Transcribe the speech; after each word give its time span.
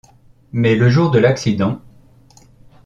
Mais 0.51 0.73
le 0.73 0.89
jour 0.89 1.11
de 1.11 1.19
l'accident. 1.19 1.79